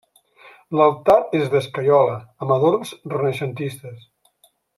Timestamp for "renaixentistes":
3.15-4.11